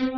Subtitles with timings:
[0.00, 0.10] Está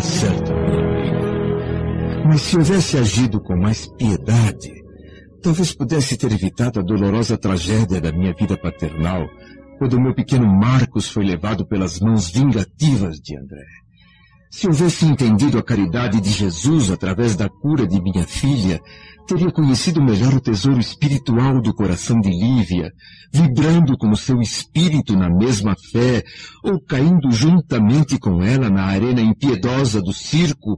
[0.00, 2.24] certo, minha amiga.
[2.24, 4.89] Mas se houvesse agido com mais piedade,
[5.40, 9.26] talvez pudesse ter evitado a dolorosa tragédia da minha vida paternal,
[9.78, 13.64] quando o meu pequeno Marcos foi levado pelas mãos vingativas de André.
[14.50, 18.80] Se houvesse entendido a caridade de Jesus através da cura de minha filha,
[19.26, 22.92] teria conhecido melhor o tesouro espiritual do coração de Lívia,
[23.32, 26.24] vibrando com o seu espírito na mesma fé,
[26.64, 30.76] ou caindo juntamente com ela na arena impiedosa do circo,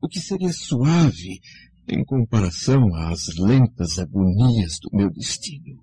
[0.00, 1.40] o que seria suave
[1.90, 5.76] em comparação às lentas agonias do meu destino.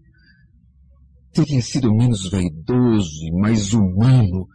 [1.34, 4.48] Teria sido menos vaidoso e mais humano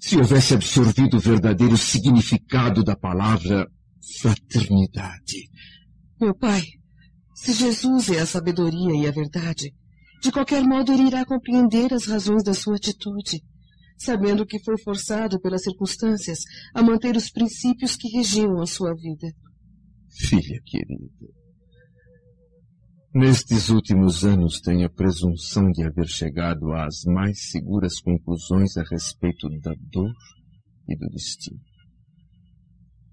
[0.00, 3.66] se houvesse absorvido o verdadeiro significado da palavra
[4.20, 5.48] fraternidade.
[6.20, 6.62] Meu pai,
[7.34, 9.74] se Jesus é a sabedoria e a verdade,
[10.22, 13.42] de qualquer modo ele irá compreender as razões da sua atitude,
[13.98, 16.40] sabendo que foi forçado pelas circunstâncias
[16.74, 19.32] a manter os princípios que regiam a sua vida.
[20.16, 21.28] Filha querida,
[23.14, 29.48] Nestes últimos anos tenho a presunção de haver chegado às mais seguras conclusões a respeito
[29.60, 30.12] da dor
[30.88, 31.60] e do destino.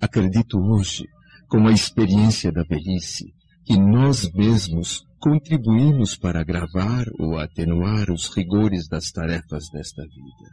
[0.02, 1.06] Acredito hoje,
[1.48, 3.32] com a experiência da velhice,
[3.64, 10.50] que nós mesmos contribuímos para agravar ou atenuar os rigores das tarefas desta vida.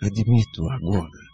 [0.00, 1.27] Admito agora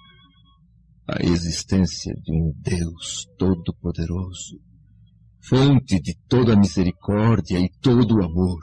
[1.09, 4.59] a existência de um Deus Todo-Poderoso
[5.49, 8.61] fonte de toda misericórdia e todo amor.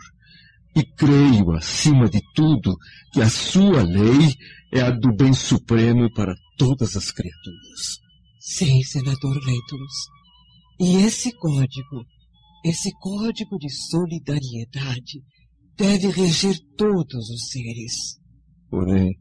[0.76, 2.76] E creio, acima de tudo,
[3.14, 4.34] que a sua lei
[4.74, 8.00] é a do bem supremo para todas as criaturas.
[8.40, 9.94] Sim, senador Lentulus.
[10.80, 12.06] E esse código,
[12.66, 15.22] esse código de solidariedade,
[15.78, 18.18] deve reger todos os seres.
[18.70, 19.12] Porém,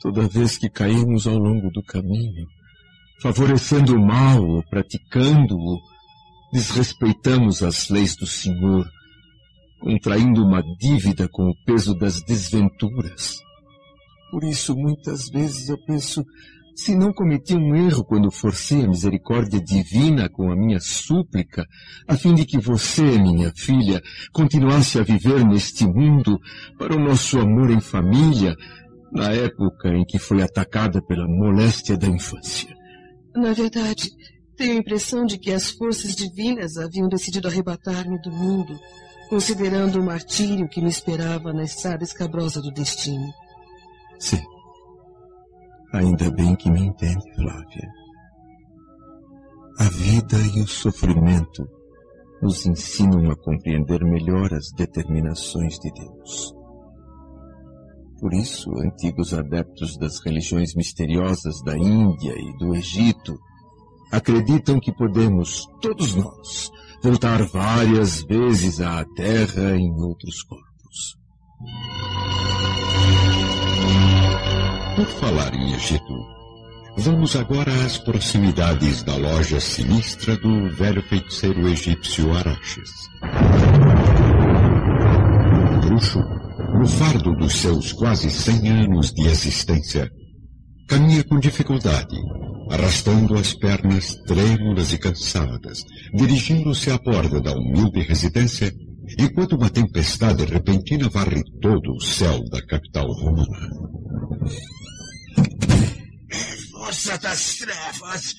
[0.00, 2.46] toda vez que caímos ao longo do caminho,
[3.20, 5.78] favorecendo o mal ou praticando-o,
[6.52, 8.88] desrespeitamos as leis do Senhor,
[9.78, 13.38] contraindo uma dívida com o peso das desventuras.
[14.30, 16.24] Por isso, muitas vezes eu penso,
[16.74, 21.66] se não cometi um erro quando forcei a misericórdia divina com a minha súplica,
[22.06, 24.00] a fim de que você, minha filha,
[24.32, 26.38] continuasse a viver neste mundo
[26.78, 28.54] para o nosso amor em família,
[29.12, 32.74] na época em que foi atacada pela moléstia da infância.
[33.34, 34.10] Na verdade,
[34.56, 38.78] tenho a impressão de que as forças divinas haviam decidido arrebatar-me do mundo,
[39.28, 43.32] considerando o martírio que me esperava na estrada escabrosa do destino.
[44.18, 44.42] Sim.
[45.92, 47.88] Ainda bem que me entende, Flávia.
[49.78, 51.66] A vida e o sofrimento
[52.42, 56.59] nos ensinam a compreender melhor as determinações de Deus.
[58.20, 63.38] Por isso, antigos adeptos das religiões misteriosas da Índia e do Egito
[64.12, 66.70] acreditam que podemos, todos nós,
[67.02, 71.16] voltar várias vezes à Terra em outros corpos.
[74.96, 76.14] Por falar em Egito,
[76.98, 82.90] vamos agora às proximidades da loja sinistra do velho feiticeiro egípcio Araxes.
[85.86, 86.20] Bruxo,
[86.78, 90.10] no fardo dos seus quase cem anos de existência,
[90.88, 92.16] caminha com dificuldade
[92.70, 98.72] arrastando as pernas trêmulas e cansadas, dirigindo-se à porta da humilde residência,
[99.18, 103.70] enquanto uma tempestade repentina varre todo o céu da capital romana.
[106.70, 108.34] Força das trevas!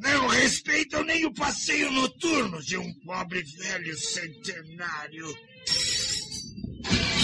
[0.00, 5.26] Não respeitam nem o passeio noturno de um pobre velho centenário.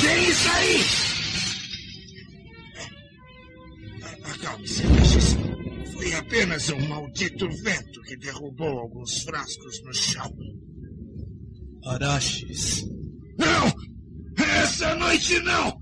[0.00, 0.80] Quem isso aí?
[4.24, 4.82] Acalme-se,
[5.92, 10.32] foi apenas um maldito vento que derrubou alguns frascos no chão.
[11.86, 12.84] Araches.
[13.38, 13.72] Não!
[14.62, 15.76] Essa noite não!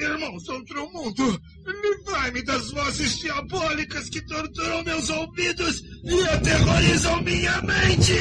[0.00, 8.12] Irmãos outro mundo, livrai-me das vozes diabólicas que torturam meus ouvidos e aterrorizam minha mente!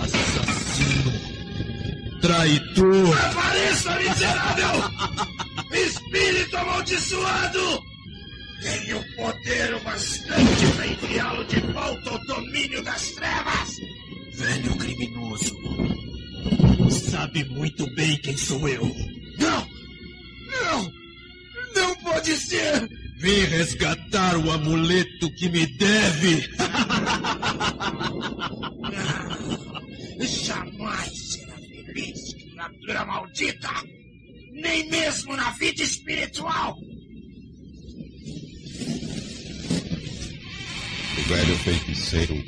[0.00, 1.35] Assassino!
[2.26, 3.16] Traidor!
[3.16, 4.82] Apareça, miserável!
[5.72, 7.80] Espírito amaldiçoado!
[8.60, 13.76] Tenho poder bastante para enviá-lo de volta ao domínio das trevas!
[14.34, 15.54] Velho criminoso!
[16.90, 18.82] Sabe muito bem quem sou eu.
[19.38, 19.68] Não!
[20.50, 20.92] Não!
[21.76, 22.88] Não pode ser!
[23.18, 26.50] Vim resgatar o amuleto que me deve.
[32.56, 33.70] criatura maldita!
[34.52, 36.74] Nem mesmo na vida espiritual!
[41.18, 42.42] O velho feiticeiro,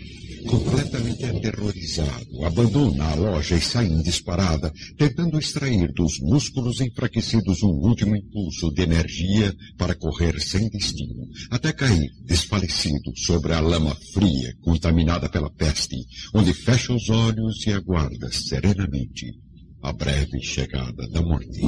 [0.46, 7.68] completamente aterrorizado, abandona a loja e sai em disparada, tentando extrair dos músculos enfraquecidos um
[7.68, 14.54] último impulso de energia para correr sem destino, até cair, desfalecido, sobre a lama fria,
[14.62, 15.96] contaminada pela peste,
[16.32, 19.47] onde fecha os olhos e aguarda serenamente
[19.82, 21.60] a breve chegada da morte.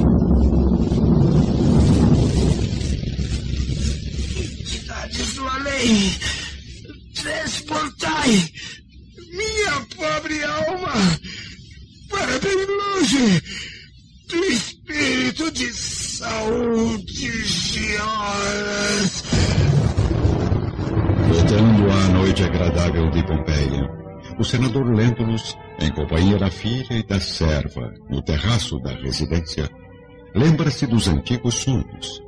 [4.59, 6.19] Entidades do além!
[7.15, 8.51] Transportai
[9.31, 10.93] minha pobre alma
[12.09, 13.41] para bem longe
[14.27, 19.23] do espírito de saúde Gioras.
[21.29, 24.00] Voltando à noite agradável de Pompeia,
[24.41, 29.69] o senador Lentulus, em companhia da filha e da serva, no terraço da residência,
[30.33, 32.19] lembra-se dos antigos sonhos,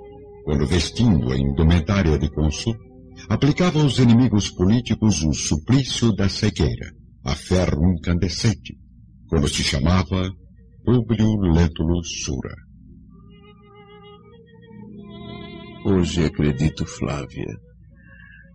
[0.45, 2.75] quando vestindo a indumentária de cônsul,
[3.29, 6.91] aplicava aos inimigos políticos o suplício da cegueira,
[7.25, 8.77] a ferro incandescente,
[9.27, 10.29] quando se chamava
[10.85, 12.55] Publio Lentulus Sura.
[15.83, 17.57] Hoje acredito, Flávia,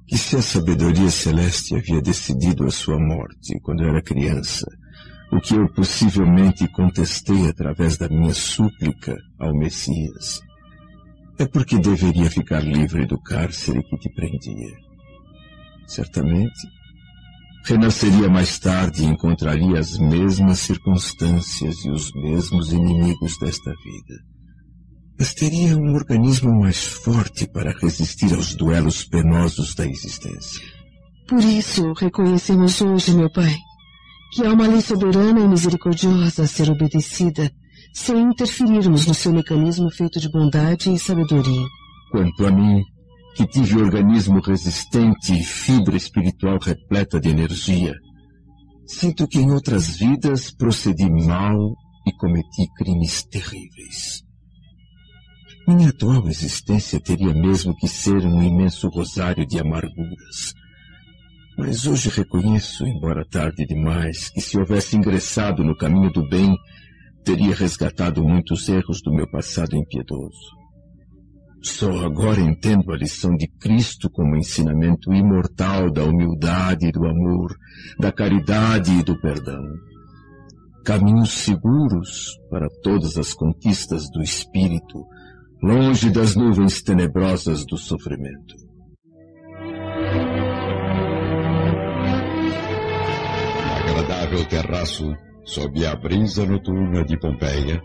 [0.08, 4.66] que se a sabedoria celeste havia decidido a sua morte quando era criança,
[5.30, 10.40] o que eu possivelmente contestei através da minha súplica ao Messias,
[11.38, 14.74] é porque deveria ficar livre do cárcere que te prendia.
[15.86, 16.66] Certamente,
[17.66, 24.37] renasceria mais tarde e encontraria as mesmas circunstâncias e os mesmos inimigos desta vida.
[25.18, 30.64] Mas teria um organismo mais forte para resistir aos duelos penosos da existência.
[31.26, 33.54] Por isso, reconhecemos hoje, meu Pai,
[34.32, 37.50] que há uma lei soberana e misericordiosa a ser obedecida,
[37.92, 41.66] sem interferirmos no seu mecanismo feito de bondade e sabedoria.
[42.10, 42.82] Quanto a mim,
[43.34, 47.94] que tive organismo resistente e fibra espiritual repleta de energia,
[48.86, 51.74] sinto que em outras vidas procedi mal
[52.06, 54.27] e cometi crimes terríveis.
[55.68, 60.54] Minha atual existência teria mesmo que ser um imenso rosário de amarguras.
[61.58, 66.56] Mas hoje reconheço, embora tarde demais, que se houvesse ingressado no caminho do bem,
[67.22, 70.56] teria resgatado muitos erros do meu passado impiedoso.
[71.60, 77.54] Só agora entendo a lição de Cristo como ensinamento imortal da humildade e do amor,
[78.00, 79.62] da caridade e do perdão.
[80.82, 85.04] Caminhos seguros para todas as conquistas do espírito,
[85.62, 88.54] longe das nuvens tenebrosas do sofrimento.
[93.66, 95.14] No agradável terraço,
[95.44, 97.80] sob a brisa noturna de Pompeia,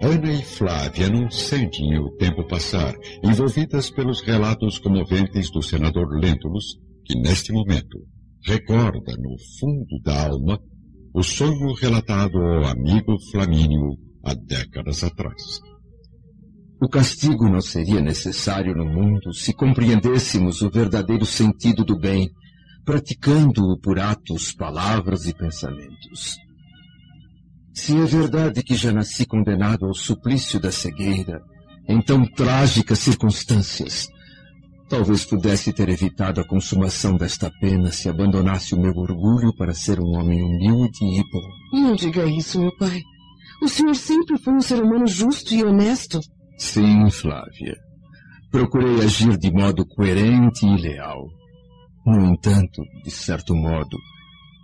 [0.00, 6.78] Ana e Flávia não sentem o tempo passar, envolvidas pelos relatos comoventes do senador Lentulus,
[7.04, 7.98] que neste momento
[8.46, 10.60] recorda no fundo da alma
[11.12, 15.60] o sonho relatado ao amigo Flamínio há décadas atrás.
[16.80, 22.30] O castigo não seria necessário no mundo se compreendêssemos o verdadeiro sentido do bem,
[22.84, 26.36] praticando-o por atos, palavras e pensamentos.
[27.74, 31.40] Se é verdade que já nasci condenado ao suplício da cegueira,
[31.88, 34.08] em tão trágicas circunstâncias,
[34.88, 40.00] talvez pudesse ter evitado a consumação desta pena se abandonasse o meu orgulho para ser
[40.00, 41.80] um homem humilde e bom.
[41.80, 43.02] Não diga isso, meu pai.
[43.62, 46.20] O senhor sempre foi um ser humano justo e honesto.
[46.58, 47.76] Sim, Flávia.
[48.50, 51.28] Procurei agir de modo coerente e leal.
[52.04, 53.96] No entanto, de certo modo,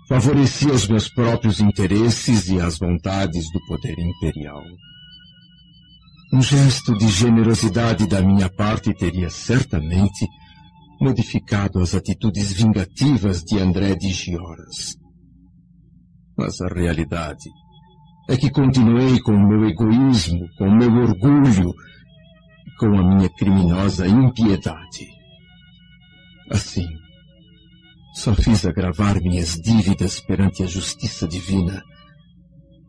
[0.09, 4.63] favorecia os meus próprios interesses e as vontades do poder imperial.
[6.33, 10.27] Um gesto de generosidade da minha parte teria certamente
[11.01, 14.97] modificado as atitudes vingativas de André de Gioras.
[16.37, 17.49] Mas a realidade
[18.29, 21.75] é que continuei com o meu egoísmo, com o meu orgulho,
[22.79, 25.09] com a minha criminosa impiedade.
[26.51, 26.87] Assim,
[28.15, 31.83] só fiz agravar minhas dívidas perante a justiça divina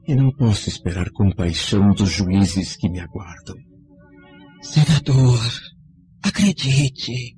[0.07, 3.55] e não posso esperar compaixão dos juízes que me aguardam.
[4.61, 5.39] Senador,
[6.23, 7.35] acredite,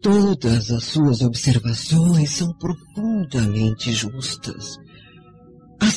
[0.00, 4.76] todas as suas observações são profundamente justas.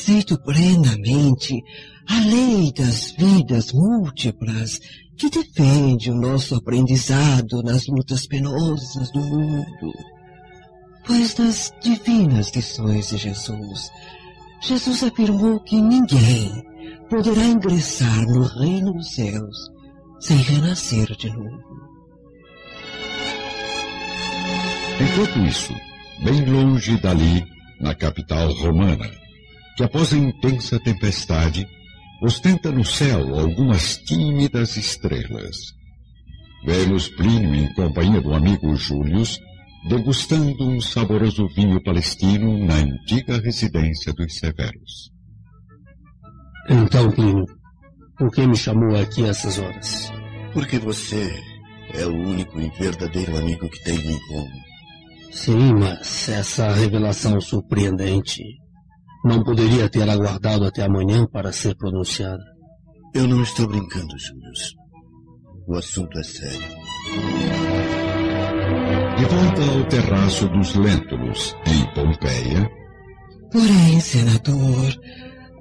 [0.06, 1.60] Aceito plenamente
[2.08, 4.78] a lei das vidas múltiplas
[5.16, 9.92] que defende o nosso aprendizado nas lutas penosas do mundo.
[11.04, 13.90] Pois nas divinas lições de Jesus,
[14.62, 16.52] Jesus afirmou que ninguém
[17.10, 19.56] poderá ingressar no reino dos céus
[20.20, 21.62] sem renascer de novo.
[25.00, 25.74] Enquanto isso,
[26.22, 27.44] bem longe dali,
[27.80, 29.25] na capital romana,
[29.76, 31.66] que após a intensa tempestade,
[32.22, 35.56] ostenta no céu algumas tímidas estrelas.
[36.64, 39.38] Vemos Plínio em companhia do amigo Július,
[39.86, 45.10] degustando um saboroso vinho palestino na antiga residência dos Severos.
[46.68, 47.44] Então, Plínio,
[48.18, 50.10] por que me chamou aqui a essas horas?
[50.54, 51.30] Porque você
[51.92, 54.48] é o único e verdadeiro amigo que tenho em comum.
[55.30, 58.42] Sim, mas essa revelação surpreendente
[59.26, 62.42] não poderia ter aguardado até amanhã para ser pronunciada.
[63.12, 64.52] Eu não estou brincando, Júlio.
[65.66, 66.60] O assunto é sério.
[69.16, 72.70] De volta ao terraço dos Lentulus, em Pompeia.
[73.50, 74.94] Porém, senador,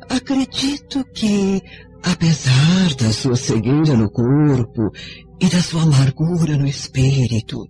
[0.09, 1.59] acredito que,
[2.03, 4.91] apesar da sua cegueira no corpo
[5.41, 7.65] e da sua amargura no espírito,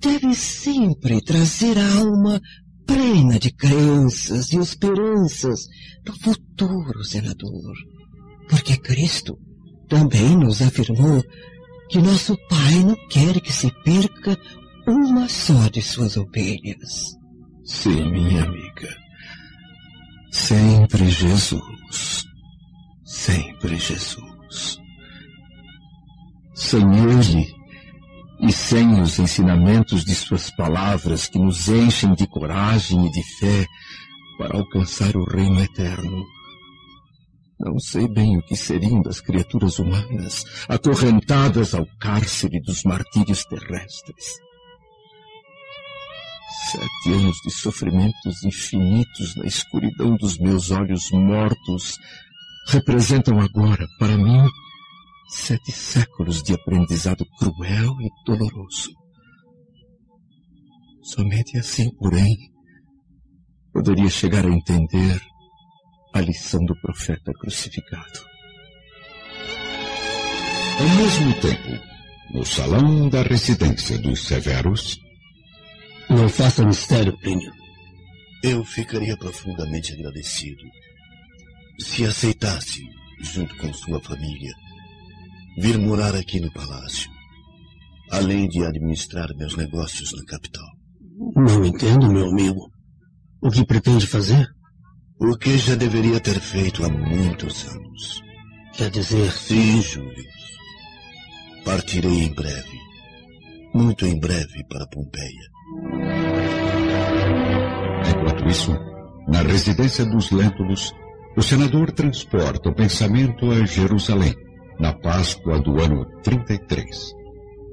[0.00, 2.40] deve sempre trazer a alma
[2.86, 5.66] plena de crenças e esperanças
[6.04, 7.74] do futuro, senador.
[8.48, 9.36] Porque Cristo
[9.88, 11.22] também nos afirmou
[11.88, 14.38] que nosso Pai não quer que se perca
[14.86, 17.16] uma só de suas ovelhas.
[17.64, 18.96] Sim, minha amiga.
[20.30, 22.24] Sempre Jesus.
[23.04, 24.78] Sempre Jesus.
[26.54, 27.55] Sem Ele,
[28.40, 33.66] e sem os ensinamentos de suas palavras que nos enchem de coragem e de fé
[34.38, 36.24] para alcançar o reino eterno.
[37.58, 44.46] Não sei bem o que seriam das criaturas humanas acorrentadas ao cárcere dos martírios terrestres.
[46.70, 51.96] Sete anos de sofrimentos infinitos na escuridão dos meus olhos mortos
[52.68, 54.46] representam agora, para mim,
[55.28, 58.90] sete séculos de aprendizado cruel e doloroso.
[61.02, 62.36] Somente assim, porém,
[63.72, 65.20] poderia chegar a entender
[66.14, 68.20] a lição do profeta crucificado.
[70.78, 71.96] Ao mesmo tempo,
[72.32, 74.98] no salão da residência dos Severos.
[76.08, 77.52] Não faça mistério, Plínio.
[78.42, 80.62] Eu ficaria profundamente agradecido
[81.78, 82.82] se aceitasse,
[83.20, 84.52] junto com sua família,
[85.56, 87.10] vir morar aqui no palácio,
[88.10, 90.66] além de administrar meus negócios na capital.
[91.34, 92.70] Não entendo, meu amigo.
[93.42, 94.46] O que pretende fazer?
[95.18, 98.22] O que já deveria ter feito há muitos anos.
[98.74, 99.32] Quer dizer.
[99.32, 100.24] Sim, Júlio.
[101.64, 102.78] Partirei em breve.
[103.74, 105.50] Muito em breve para Pompeia.
[108.10, 108.72] Enquanto isso,
[109.28, 110.92] na residência dos Lentulus,
[111.36, 114.34] o senador transporta o pensamento a Jerusalém
[114.78, 117.12] na Páscoa do ano 33,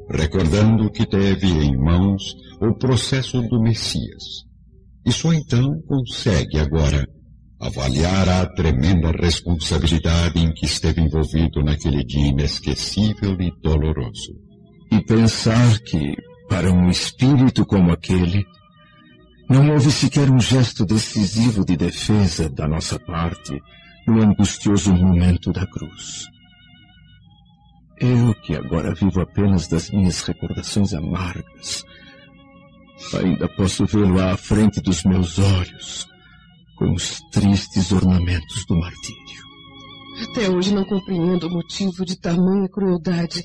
[0.10, 4.44] recordando que teve em mãos o processo do Messias.
[5.06, 7.06] E só então consegue agora
[7.60, 14.34] avaliar a tremenda responsabilidade em que esteve envolvido naquele dia inesquecível e doloroso.
[14.92, 16.16] E pensar que,
[16.50, 18.46] para um espírito como aquele,
[19.50, 23.62] não houve sequer um gesto decisivo de defesa da nossa parte
[24.08, 26.33] no angustioso momento da cruz.
[28.00, 31.86] Eu, que agora vivo apenas das minhas recordações amargas,
[33.14, 36.08] ainda posso vê-lo à frente dos meus olhos,
[36.78, 39.44] com os tristes ornamentos do martírio.
[40.30, 43.44] Até hoje não compreendo o motivo de tamanha crueldade.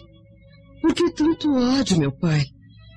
[0.80, 2.44] Por que tanto ódio, meu pai?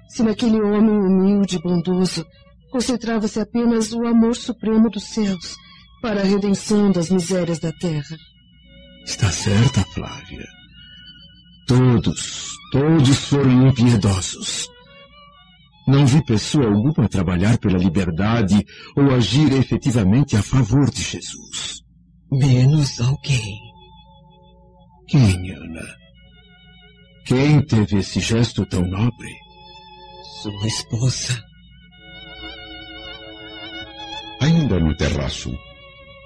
[0.09, 2.25] Se naquele homem humilde e bondoso
[2.71, 5.55] concentrava-se apenas o amor supremo dos céus
[6.01, 8.17] para a redenção das misérias da terra.
[9.05, 10.60] Está certa, Flávia.
[11.71, 14.67] Todos, todos foram impiedosos.
[15.87, 21.81] Não vi pessoa alguma trabalhar pela liberdade ou agir efetivamente a favor de Jesus.
[22.29, 23.57] Menos alguém.
[25.07, 25.95] Quem, Ana?
[27.25, 29.31] Quem teve esse gesto tão nobre?
[30.41, 31.41] Sua esposa.
[34.41, 35.49] Ainda no terraço,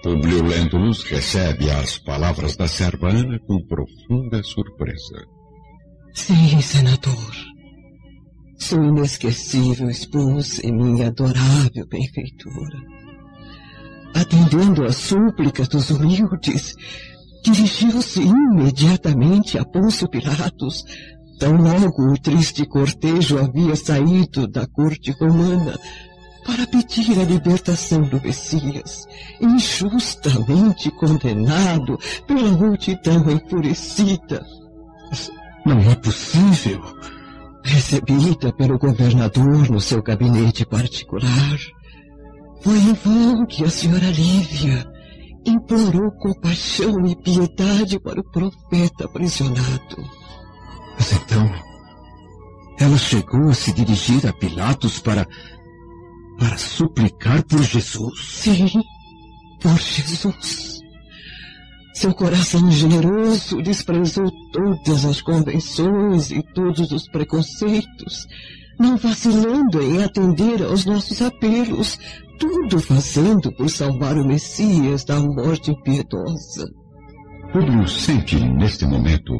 [0.01, 5.35] Publio Lentulus recebe as palavras da serva Ana com profunda surpresa.
[6.15, 7.36] Sim, senador.
[8.57, 12.79] Sua inesquecível esposa e minha adorável benfeitora.
[14.15, 16.74] atendendo às súplicas dos humildes,
[17.43, 20.86] dirigiu-se imediatamente a Pôncio Pilatos,
[21.38, 25.77] tão logo o triste cortejo havia saído da corte romana,
[26.45, 29.05] para pedir a libertação do Messias,
[29.41, 34.41] injustamente condenado pela multidão enfurecida.
[35.65, 36.81] Não é possível.
[37.63, 41.57] Recebida pelo governador no seu gabinete particular,
[42.62, 44.86] foi em vão que a senhora Lívia
[45.45, 49.98] implorou compaixão e piedade para o profeta aprisionado.
[50.95, 51.51] Mas então,
[52.79, 55.27] ela chegou a se dirigir a Pilatos para.
[56.38, 58.19] para suplicar por Jesus.
[58.19, 58.81] Sim,
[59.62, 60.75] por Jesus.
[61.95, 68.27] Seu coração generoso desprezou todas as convenções e todos os preconceitos,
[68.77, 71.97] não vacilando em atender aos nossos apelos,
[72.37, 76.69] tudo fazendo por salvar o Messias da morte impiedosa.
[77.53, 79.33] Públio sente, neste momento,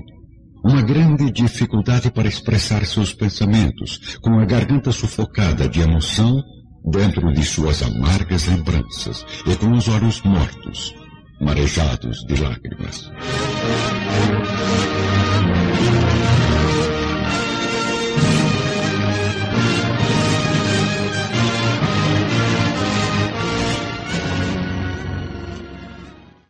[0.63, 6.41] uma grande dificuldade para expressar seus pensamentos, com a garganta sufocada de emoção
[6.89, 10.95] dentro de suas amargas lembranças e com os olhos mortos,
[11.46, 13.12] marejados de lágrimas.